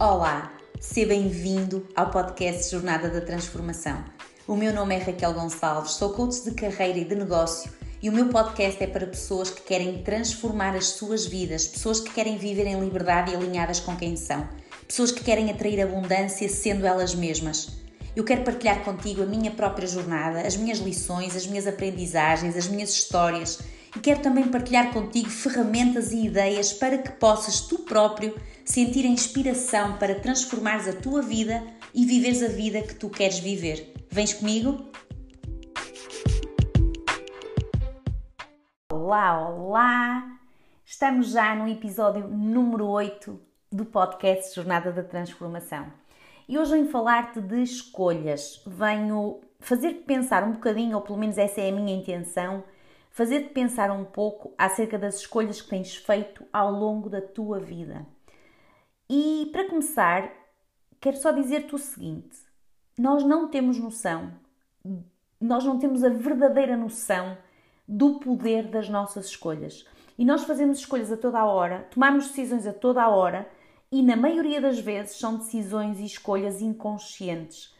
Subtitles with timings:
[0.00, 4.04] Olá, seja bem-vindo ao podcast Jornada da Transformação.
[4.46, 7.68] O meu nome é Raquel Gonçalves, sou coach de carreira e de negócio
[8.00, 12.12] e o meu podcast é para pessoas que querem transformar as suas vidas, pessoas que
[12.12, 14.48] querem viver em liberdade e alinhadas com quem são,
[14.86, 17.80] pessoas que querem atrair abundância sendo elas mesmas.
[18.14, 22.68] Eu quero partilhar contigo a minha própria jornada, as minhas lições, as minhas aprendizagens, as
[22.68, 23.58] minhas histórias
[23.96, 28.34] e quero também partilhar contigo ferramentas e ideias para que possas tu próprio
[28.64, 31.62] sentir a inspiração para transformares a tua vida
[31.94, 33.92] e viveres a vida que tu queres viver.
[34.10, 34.90] Vens comigo?
[38.92, 40.38] Olá, olá!
[40.84, 45.86] Estamos já no episódio número 8 do podcast Jornada da Transformação.
[46.48, 48.62] E hoje venho falar-te de escolhas.
[48.66, 52.64] Venho fazer-te pensar um bocadinho, ou pelo menos essa é a minha intenção,
[53.18, 58.06] fazer-te pensar um pouco acerca das escolhas que tens feito ao longo da tua vida.
[59.10, 60.30] E para começar,
[61.00, 62.38] quero só dizer-te o seguinte:
[62.96, 64.32] nós não temos noção,
[65.40, 67.36] nós não temos a verdadeira noção
[67.88, 69.84] do poder das nossas escolhas.
[70.16, 73.50] E nós fazemos escolhas a toda a hora, tomamos decisões a toda a hora
[73.90, 77.74] e, na maioria das vezes, são decisões e escolhas inconscientes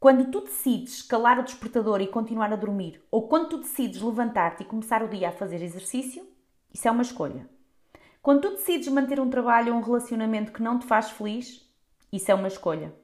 [0.00, 4.62] quando tu decides calar o despertador e continuar a dormir, ou quando tu decides levantar-te
[4.62, 6.24] e começar o dia a fazer exercício,
[6.72, 7.48] isso é uma escolha.
[8.22, 11.68] Quando tu decides manter um trabalho ou um relacionamento que não te faz feliz,
[12.12, 12.94] isso é uma escolha.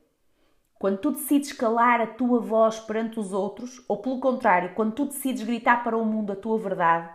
[0.78, 5.06] Quando tu decides calar a tua voz perante os outros, ou pelo contrário, quando tu
[5.06, 7.10] decides gritar para o mundo a tua verdade,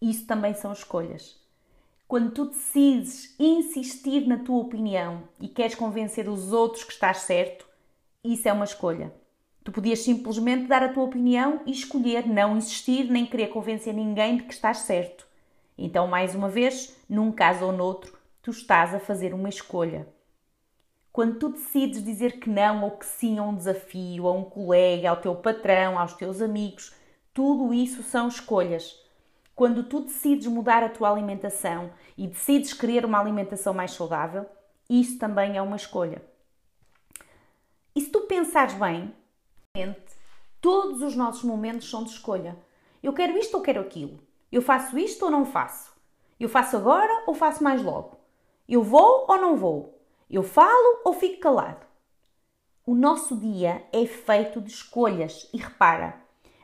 [0.00, 1.44] isso também são escolhas.
[2.06, 7.65] Quando tu decides insistir na tua opinião e queres convencer os outros que estás certo,
[8.32, 9.12] isso é uma escolha.
[9.64, 14.36] Tu podias simplesmente dar a tua opinião e escolher não insistir nem querer convencer ninguém
[14.36, 15.26] de que estás certo.
[15.76, 20.06] Então, mais uma vez, num caso ou noutro, tu estás a fazer uma escolha.
[21.12, 25.10] Quando tu decides dizer que não ou que sim a um desafio, a um colega,
[25.10, 26.94] ao teu patrão, aos teus amigos,
[27.34, 28.98] tudo isso são escolhas.
[29.54, 34.46] Quando tu decides mudar a tua alimentação e decides querer uma alimentação mais saudável,
[34.88, 36.22] isso também é uma escolha.
[37.96, 39.10] E se tu pensares bem,
[40.60, 42.54] todos os nossos momentos são de escolha.
[43.02, 44.20] Eu quero isto ou quero aquilo.
[44.52, 45.96] Eu faço isto ou não faço.
[46.38, 48.18] Eu faço agora ou faço mais logo.
[48.68, 49.98] Eu vou ou não vou.
[50.28, 51.86] Eu falo ou fico calado.
[52.84, 56.20] O nosso dia é feito de escolhas e repara,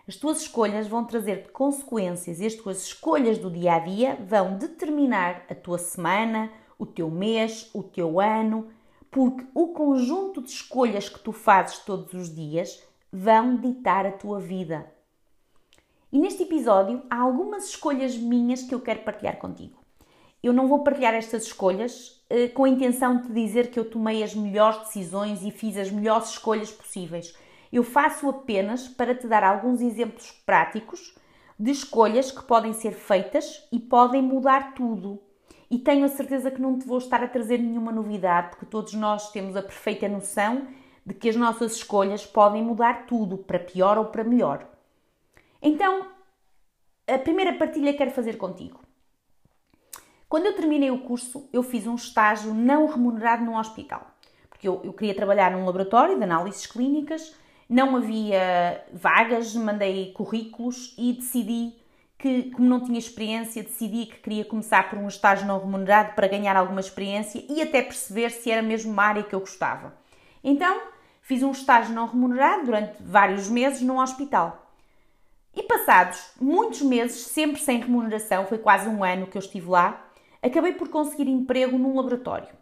[0.07, 4.59] as tuas escolhas vão trazer-te consequências e as tuas escolhas do dia a dia vão
[4.59, 8.69] determinar a tua semana, o teu mês, o teu ano
[9.13, 14.41] porque o conjunto de escolhas que tu fazes todos os dias vão ditar a tua
[14.41, 14.91] vida.
[16.11, 19.79] E neste episódio há algumas escolhas minhas que eu quero partilhar contigo.
[20.43, 24.23] Eu não vou partilhar estas escolhas eh, com a intenção de dizer que eu tomei
[24.23, 27.37] as melhores decisões e fiz as melhores escolhas possíveis.
[27.71, 31.15] Eu faço apenas para te dar alguns exemplos práticos
[31.59, 35.21] de escolhas que podem ser feitas e podem mudar tudo
[35.73, 38.93] e tenho a certeza que não te vou estar a trazer nenhuma novidade, porque todos
[38.93, 40.69] nós temos a perfeita noção
[41.05, 44.69] de que as nossas escolhas podem mudar tudo, para pior ou para melhor.
[45.63, 46.09] Então,
[47.09, 48.81] a primeira partilha quero fazer contigo.
[50.29, 54.07] Quando eu terminei o curso, eu fiz um estágio não remunerado num hospital,
[54.51, 57.35] porque eu, eu queria trabalhar num laboratório de análises clínicas,
[57.67, 61.82] não havia vagas, mandei currículos e decidi
[62.23, 66.29] que, como não tinha experiência, decidi que queria começar por um estágio não remunerado para
[66.29, 69.93] ganhar alguma experiência e até perceber se era mesmo uma área que eu gostava.
[70.45, 70.83] Então,
[71.21, 74.71] fiz um estágio não remunerado durante vários meses num hospital.
[75.53, 80.07] E passados muitos meses, sempre sem remuneração, foi quase um ano que eu estive lá,
[80.41, 82.55] acabei por conseguir emprego num laboratório.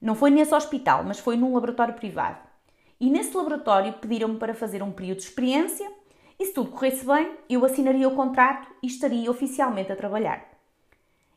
[0.00, 2.38] Não foi nesse hospital, mas foi num laboratório privado.
[3.00, 5.90] E nesse laboratório pediram-me para fazer um período de experiência
[6.38, 10.52] e se tudo corresse bem, eu assinaria o contrato e estaria oficialmente a trabalhar.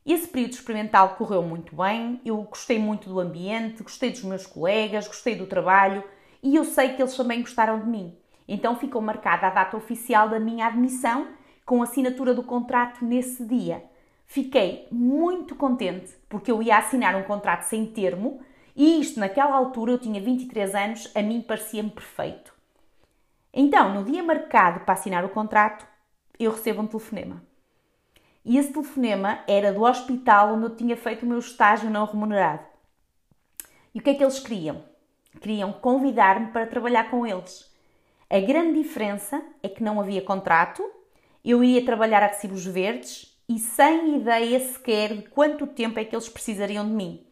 [0.05, 5.07] Esse período experimental correu muito bem, eu gostei muito do ambiente, gostei dos meus colegas,
[5.07, 6.03] gostei do trabalho
[6.43, 8.15] e eu sei que eles também gostaram de mim.
[8.47, 11.29] Então ficou marcada a data oficial da minha admissão
[11.65, 13.83] com a assinatura do contrato nesse dia.
[14.27, 18.39] Fiquei muito contente porque eu ia assinar um contrato sem termo
[18.75, 22.54] e isto naquela altura eu tinha 23 anos, a mim parecia-me perfeito.
[23.57, 25.87] Então, no dia marcado para assinar o contrato,
[26.37, 27.41] eu recebo um telefonema.
[28.43, 32.65] E esse telefonema era do hospital onde eu tinha feito o meu estágio não remunerado.
[33.93, 34.83] E o que é que eles queriam?
[35.39, 37.73] Queriam convidar-me para trabalhar com eles.
[38.29, 40.83] A grande diferença é que não havia contrato,
[41.43, 46.13] eu iria trabalhar a recibos verdes e sem ideia sequer de quanto tempo é que
[46.13, 47.25] eles precisariam de mim.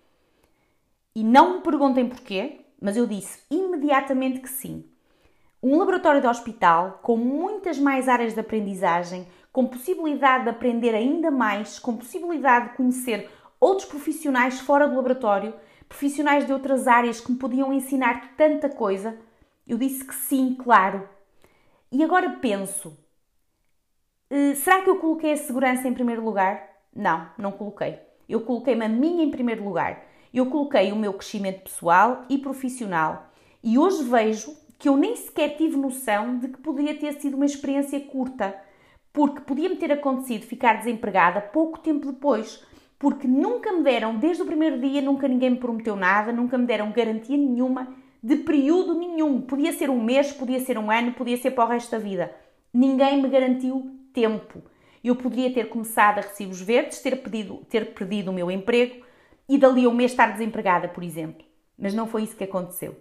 [1.14, 4.93] E não me perguntem porquê, mas eu disse imediatamente que sim.
[5.66, 11.32] Um laboratório de hospital com muitas mais áreas de aprendizagem, com possibilidade de aprender ainda
[11.32, 13.30] mais, com possibilidade de conhecer
[13.62, 15.54] outros profissionais fora do laboratório,
[15.88, 19.18] profissionais de outras áreas que me podiam ensinar tanta coisa.
[19.66, 21.08] Eu disse que sim, claro.
[21.90, 22.98] E agora penso:
[24.30, 26.62] eh, será que eu coloquei a segurança em primeiro lugar?
[26.94, 28.00] Não, não coloquei.
[28.28, 30.04] Eu coloquei-me a mim em primeiro lugar.
[30.34, 33.30] Eu coloquei o meu crescimento pessoal e profissional.
[33.64, 37.46] E hoje vejo que eu nem sequer tive noção de que poderia ter sido uma
[37.46, 38.56] experiência curta,
[39.12, 42.64] porque podia-me ter acontecido ficar desempregada pouco tempo depois,
[42.98, 46.66] porque nunca me deram, desde o primeiro dia, nunca ninguém me prometeu nada, nunca me
[46.66, 47.94] deram garantia nenhuma
[48.24, 49.42] de período nenhum.
[49.42, 52.34] Podia ser um mês, podia ser um ano, podia ser para o resto da vida.
[52.74, 54.64] Ninguém me garantiu tempo.
[55.04, 59.04] Eu poderia ter começado a recibos verdes, ter, pedido, ter perdido o meu emprego
[59.50, 61.46] e dali a um mês estar desempregada, por exemplo.
[61.78, 62.96] Mas não foi isso que aconteceu.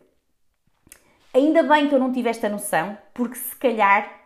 [1.35, 4.21] Ainda bem que eu não tive esta noção, porque se calhar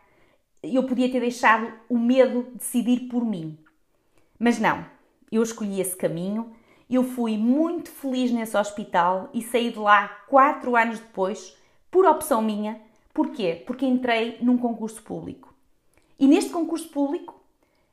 [0.61, 3.57] eu podia ter deixado o medo decidir por mim.
[4.37, 4.85] Mas não,
[5.31, 6.53] eu escolhi esse caminho,
[6.91, 11.57] eu fui muito feliz nesse hospital e saí de lá quatro anos depois,
[11.93, 12.81] por opção minha.
[13.15, 13.63] Porquê?
[13.65, 15.55] Porque entrei num concurso público.
[16.19, 17.41] E neste concurso público,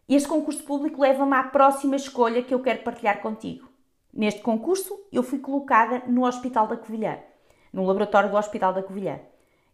[0.10, 3.70] este concurso público leva-me à próxima escolha que eu quero partilhar contigo.
[4.12, 7.20] Neste concurso, eu fui colocada no Hospital da Covilhã
[7.74, 9.20] no laboratório do Hospital da Covilhã.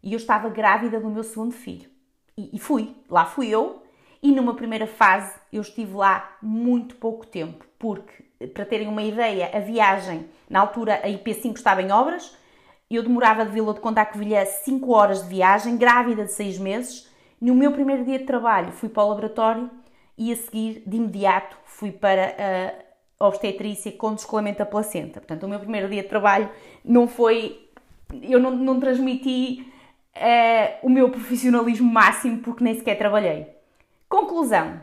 [0.02, 1.90] E eu estava grávida do meu segundo filho.
[2.36, 3.82] E, e fui, lá fui eu,
[4.22, 9.50] e numa primeira fase eu estive lá muito pouco tempo, porque, para terem uma ideia,
[9.54, 12.36] a viagem, na altura a IP5 estava em obras,
[12.90, 16.58] eu demorava de Vila de Conta a Covilhã 5 horas de viagem, grávida de 6
[16.58, 17.08] meses.
[17.40, 19.70] No meu primeiro dia de trabalho fui para o laboratório
[20.18, 22.34] e a seguir, de imediato, fui para
[23.18, 25.20] a obstetrícia com descolamento da placenta.
[25.20, 26.50] Portanto, o meu primeiro dia de trabalho
[26.84, 27.69] não foi
[28.22, 29.66] eu não, não transmiti
[30.16, 33.46] uh, o meu profissionalismo máximo porque nem sequer trabalhei.
[34.08, 34.80] Conclusão.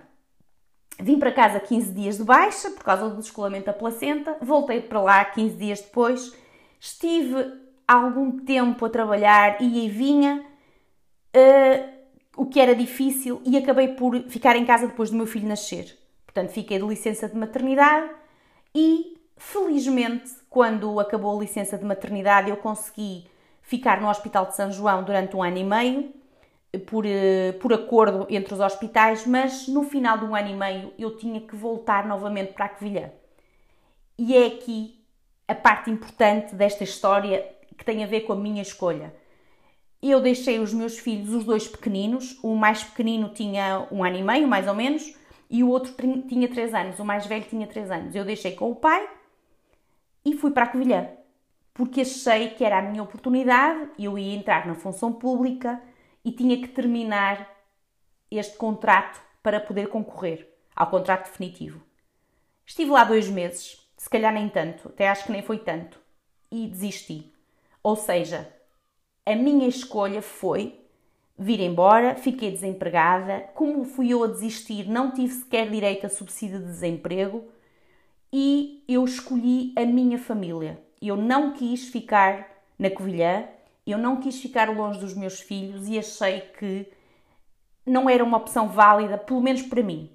[0.99, 4.99] Vim para casa 15 dias de baixa por causa do descolamento da placenta, voltei para
[4.99, 6.35] lá 15 dias depois,
[6.79, 7.53] estive
[7.87, 10.43] algum tempo a trabalhar, ia e vinha,
[11.35, 11.97] uh,
[12.35, 15.97] o que era difícil, e acabei por ficar em casa depois do meu filho nascer.
[16.25, 18.09] Portanto, fiquei de licença de maternidade
[18.73, 23.25] e, felizmente, quando acabou a licença de maternidade, eu consegui
[23.61, 26.13] ficar no Hospital de São João durante um ano e meio,
[26.85, 30.93] por, eh, por acordo entre os hospitais, mas no final de um ano e meio
[30.97, 33.11] eu tinha que voltar novamente para a Covilhã.
[34.17, 34.99] E é aqui
[35.47, 37.45] a parte importante desta história
[37.77, 39.13] que tem a ver com a minha escolha.
[40.01, 44.23] Eu deixei os meus filhos, os dois pequeninos, o mais pequenino tinha um ano e
[44.23, 45.13] meio, mais ou menos,
[45.49, 45.93] e o outro
[46.27, 48.15] tinha três anos, o mais velho tinha três anos.
[48.15, 49.07] Eu deixei com o pai
[50.27, 51.09] e fui para a Covilhã,
[51.73, 55.81] porque achei que era a minha oportunidade, eu ia entrar na função pública
[56.23, 57.49] e tinha que terminar
[58.29, 61.81] este contrato para poder concorrer ao contrato definitivo.
[62.65, 65.97] Estive lá dois meses, se calhar nem tanto, até acho que nem foi tanto,
[66.51, 67.33] e desisti.
[67.81, 68.53] Ou seja,
[69.25, 70.77] a minha escolha foi
[71.39, 73.49] vir embora, fiquei desempregada.
[73.55, 77.47] Como fui eu a desistir, não tive sequer direito a subsídio de desemprego
[78.31, 80.81] e eu escolhi a minha família.
[81.01, 82.47] Eu não quis ficar
[82.77, 83.45] na Covilhã,
[83.85, 86.87] eu não quis ficar longe dos meus filhos e achei que
[87.85, 90.09] não era uma opção válida, pelo menos para mim.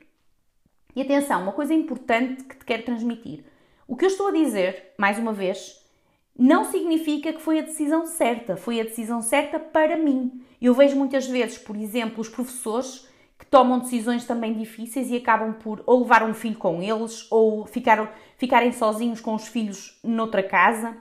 [0.94, 3.44] E atenção, uma coisa importante que te quero transmitir.
[3.88, 5.82] O que eu estou a dizer, mais uma vez,
[6.38, 10.44] não significa que foi a decisão certa, foi a decisão certa para mim.
[10.60, 13.08] Eu vejo muitas vezes, por exemplo, os professores
[13.42, 17.66] que tomam decisões também difíceis e acabam por ou levar um filho com eles ou
[17.66, 20.96] ficar, ficarem sozinhos com os filhos noutra casa.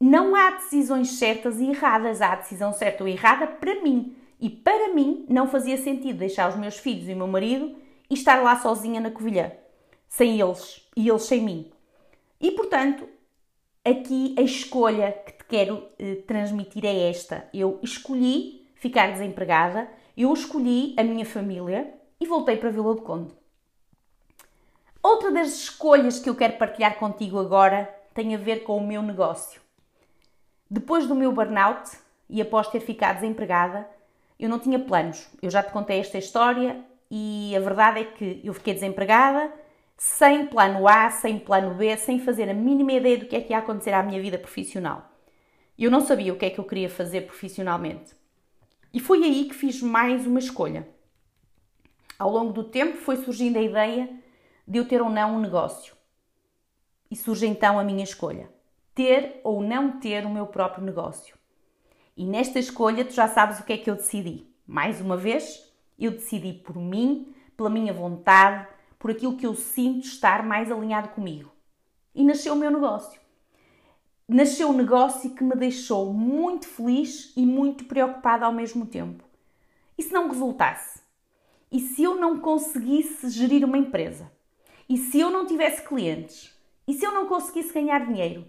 [0.00, 4.14] Não há decisões certas e erradas, há a decisão certa ou errada para mim.
[4.40, 7.74] E para mim não fazia sentido deixar os meus filhos e o meu marido
[8.08, 9.50] e estar lá sozinha na Covilhã,
[10.08, 11.72] sem eles e eles sem mim.
[12.40, 13.08] E portanto,
[13.84, 17.48] aqui a escolha que te quero eh, transmitir é esta.
[17.52, 23.34] Eu escolhi ficar desempregada eu escolhi a minha família e voltei para Vila do Conde.
[25.02, 29.02] Outra das escolhas que eu quero partilhar contigo agora tem a ver com o meu
[29.02, 29.60] negócio.
[30.70, 31.90] Depois do meu burnout
[32.30, 33.88] e após ter ficado desempregada,
[34.38, 35.28] eu não tinha planos.
[35.42, 36.80] Eu já te contei esta história
[37.10, 39.52] e a verdade é que eu fiquei desempregada,
[39.96, 43.52] sem plano A, sem plano B, sem fazer a mínima ideia do que é que
[43.52, 45.10] ia acontecer à minha vida profissional.
[45.78, 48.14] Eu não sabia o que é que eu queria fazer profissionalmente.
[48.94, 50.88] E foi aí que fiz mais uma escolha.
[52.16, 54.08] Ao longo do tempo foi surgindo a ideia
[54.68, 55.96] de eu ter ou não um negócio.
[57.10, 58.48] E surge então a minha escolha.
[58.94, 61.36] ter ou não ter o meu próprio negócio.
[62.16, 64.46] E nesta escolha, tu já sabes o que é que eu decidi.
[64.64, 70.06] Mais uma vez, eu decidi por mim, pela minha vontade, por aquilo que eu sinto
[70.06, 71.50] estar mais alinhado comigo.
[72.14, 73.20] E nasceu o meu negócio.
[74.26, 79.22] Nasceu um negócio que me deixou muito feliz e muito preocupada ao mesmo tempo.
[79.98, 81.02] E se não resultasse?
[81.70, 84.32] E se eu não conseguisse gerir uma empresa?
[84.88, 86.54] E se eu não tivesse clientes?
[86.86, 88.46] E se eu não conseguisse ganhar dinheiro?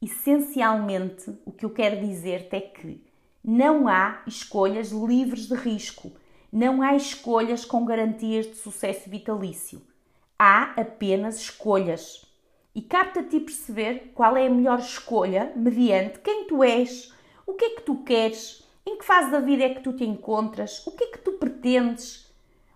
[0.00, 3.02] Essencialmente, o que eu quero dizer-te é que
[3.42, 6.12] não há escolhas livres de risco,
[6.52, 9.80] não há escolhas com garantias de sucesso vitalício.
[10.38, 12.26] Há apenas escolhas.
[12.74, 17.12] E capta a perceber qual é a melhor escolha mediante quem tu és,
[17.46, 20.04] o que é que tu queres, em que fase da vida é que tu te
[20.04, 22.32] encontras, o que é que tu pretendes.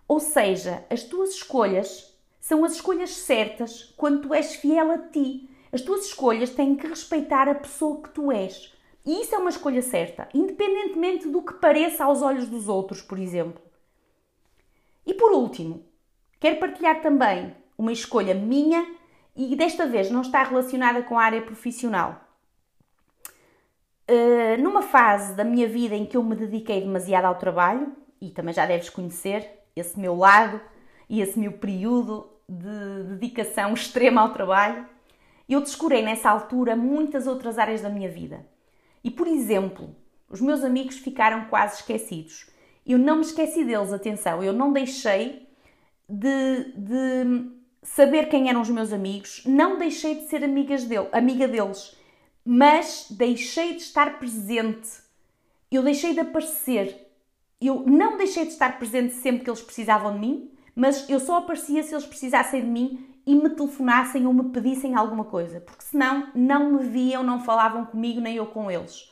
[0.07, 5.49] Ou seja, as tuas escolhas são as escolhas certas quando tu és fiel a ti
[5.71, 8.73] as tuas escolhas têm que respeitar a pessoa que tu és.
[9.05, 13.19] E isso é uma escolha certa, independentemente do que pareça aos olhos dos outros, por
[13.19, 13.61] exemplo.
[15.05, 15.85] E por último,
[16.39, 18.96] quero partilhar também uma escolha minha
[19.37, 22.23] e desta vez não está relacionada com a área profissional.
[24.09, 28.31] Uh, numa fase da minha vida em que eu me dediquei demasiado ao trabalho, e
[28.31, 30.59] também já deves conhecer esse meu lado
[31.07, 34.87] e esse meu período de dedicação extrema ao trabalho,
[35.47, 38.45] eu descurei nessa altura muitas outras áreas da minha vida.
[39.03, 39.95] E, por exemplo,
[40.29, 42.49] os meus amigos ficaram quase esquecidos.
[42.85, 45.47] Eu não me esqueci deles, atenção, eu não deixei
[46.09, 51.47] de, de saber quem eram os meus amigos, não deixei de ser amigas dele, amiga
[51.47, 51.95] deles,
[52.45, 54.89] mas deixei de estar presente.
[55.69, 57.11] Eu deixei de aparecer.
[57.59, 61.37] Eu não deixei de estar presente sempre que eles precisavam de mim, mas eu só
[61.37, 65.83] aparecia se eles precisassem de mim e me telefonassem ou me pedissem alguma coisa, porque
[65.83, 69.11] senão não me viam, não falavam comigo nem eu com eles.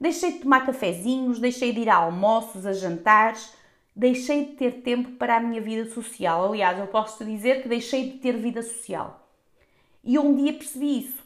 [0.00, 3.52] Deixei de tomar cafezinhos, deixei de ir a almoços, a jantares,
[3.98, 6.46] deixei de ter tempo para a minha vida social.
[6.46, 9.28] Aliás, eu posso te dizer que deixei de ter vida social.
[10.04, 11.22] E um dia percebi isso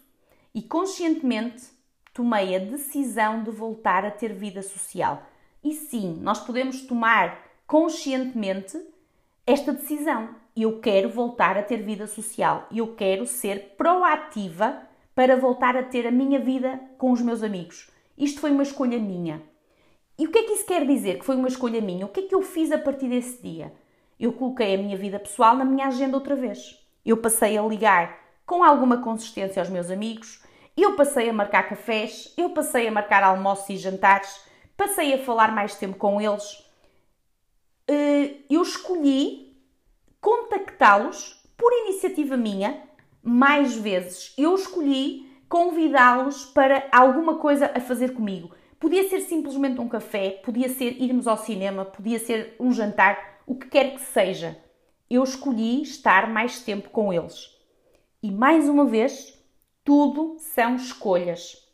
[0.55, 1.67] e conscientemente
[2.15, 5.23] tomei a decisão de voltar a ter vida social.
[5.63, 8.81] E sim, nós podemos tomar conscientemente
[9.47, 14.83] esta decisão eu quero voltar a ter vida social, eu quero ser proativa
[15.15, 17.91] para voltar a ter a minha vida com os meus amigos.
[18.17, 19.43] Isto foi uma escolha minha.
[20.23, 22.07] E o que é que isso quer dizer que foi uma escolha minha?
[22.07, 23.73] O que é que eu fiz a partir desse dia?
[24.21, 26.81] Eu coloquei a minha vida pessoal na minha agenda outra vez.
[27.05, 30.41] Eu passei a ligar com alguma consistência aos meus amigos,
[30.77, 34.45] eu passei a marcar cafés, eu passei a marcar almoços e jantares,
[34.77, 36.65] passei a falar mais tempo com eles.
[37.89, 39.57] Eh, eu escolhi
[40.21, 42.81] contactá-los por iniciativa minha
[43.25, 44.33] mais vezes.
[44.39, 48.62] Eu escolhi convidá-los para alguma coisa a fazer comigo.
[48.83, 53.55] Podia ser simplesmente um café, podia ser irmos ao cinema, podia ser um jantar, o
[53.55, 54.59] que quer que seja.
[55.09, 57.57] Eu escolhi estar mais tempo com eles.
[58.21, 59.41] E mais uma vez,
[59.85, 61.65] tudo são escolhas.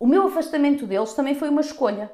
[0.00, 2.10] O meu afastamento deles também foi uma escolha.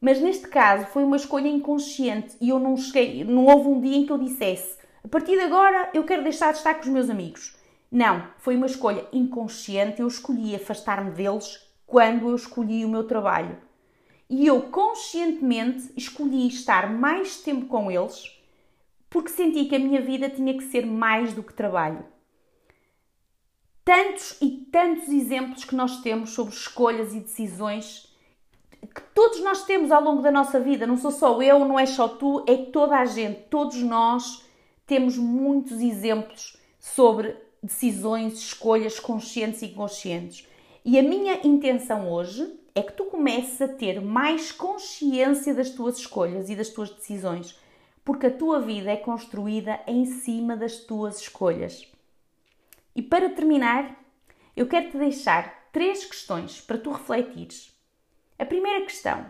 [0.00, 3.96] Mas neste caso foi uma escolha inconsciente e eu não cheguei, não houve um dia
[3.96, 6.88] em que eu dissesse a partir de agora eu quero deixar de estar com os
[6.88, 7.56] meus amigos.
[7.90, 13.56] Não, foi uma escolha inconsciente, eu escolhi afastar-me deles quando eu escolhi o meu trabalho.
[14.28, 18.36] E eu conscientemente escolhi estar mais tempo com eles
[19.08, 22.04] porque senti que a minha vida tinha que ser mais do que trabalho.
[23.84, 28.06] Tantos e tantos exemplos que nós temos sobre escolhas e decisões
[28.96, 31.86] que todos nós temos ao longo da nossa vida, não sou só eu, não é
[31.86, 34.44] só tu, é toda a gente, todos nós
[34.86, 40.46] temos muitos exemplos sobre decisões, escolhas conscientes e inconscientes.
[40.88, 45.98] E a minha intenção hoje é que tu comeces a ter mais consciência das tuas
[45.98, 47.58] escolhas e das tuas decisões,
[48.04, 51.92] porque a tua vida é construída em cima das tuas escolhas.
[52.94, 54.00] E para terminar,
[54.54, 57.76] eu quero te deixar três questões para tu refletires.
[58.38, 59.28] A primeira questão: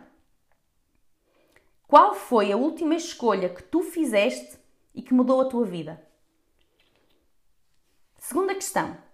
[1.88, 4.58] Qual foi a última escolha que tu fizeste
[4.94, 6.06] e que mudou a tua vida?
[8.18, 9.05] Segunda questão: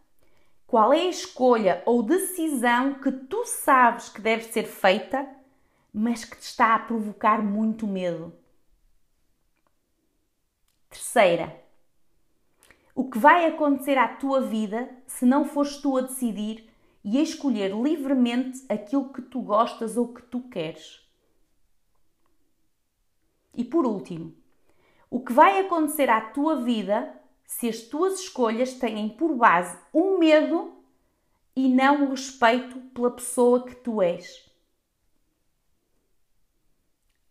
[0.73, 5.29] Qual é a escolha ou decisão que tu sabes que deve ser feita,
[5.93, 8.33] mas que te está a provocar muito medo?
[10.89, 11.63] Terceira:
[12.95, 16.73] O que vai acontecer à tua vida se não fores tu a decidir
[17.05, 21.07] e a escolher livremente aquilo que tu gostas ou que tu queres.
[23.55, 24.35] E por último,
[25.11, 30.19] o que vai acontecer à tua vida se as tuas escolhas têm por base o
[30.19, 30.83] medo
[31.73, 34.49] não o respeito pela pessoa que tu és.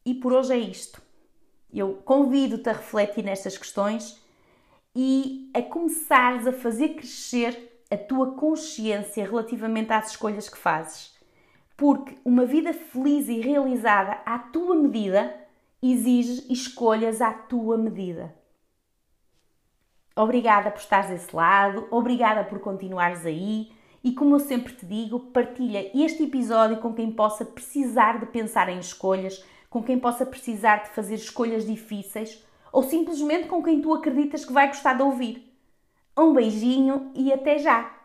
[0.06, 1.02] E por hoje é isto.
[1.74, 4.22] Eu convido-te a refletir nestas questões
[4.96, 11.16] e a começares a fazer crescer a tua consciência relativamente às escolhas que fazes.
[11.78, 15.34] Porque uma vida feliz e realizada à tua medida
[15.82, 18.36] exige escolhas à tua medida.
[20.16, 23.72] Obrigada por estares desse lado, obrigada por continuares aí
[24.04, 28.68] e, como eu sempre te digo, partilha este episódio com quem possa precisar de pensar
[28.70, 33.94] em escolhas, com quem possa precisar de fazer escolhas difíceis ou simplesmente com quem tu
[33.94, 35.48] acreditas que vai gostar de ouvir.
[36.18, 38.01] Um beijinho e até já!